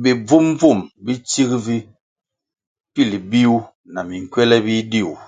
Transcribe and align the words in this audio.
Bi 0.00 0.10
bvum-bvum 0.26 0.80
bi 1.04 1.12
tsig 1.26 1.50
vi 1.64 1.78
pil 2.92 3.10
biwuh 3.30 3.64
na 3.92 4.00
minkywele 4.08 4.56
biduih. 4.64 5.20